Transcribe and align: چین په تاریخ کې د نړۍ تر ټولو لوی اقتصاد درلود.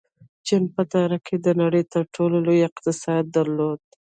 چین 0.47 0.63
په 0.75 0.81
تاریخ 0.93 1.21
کې 1.27 1.35
د 1.45 1.47
نړۍ 1.61 1.83
تر 1.93 2.03
ټولو 2.15 2.37
لوی 2.45 2.59
اقتصاد 2.69 3.23
درلود. 3.37 3.81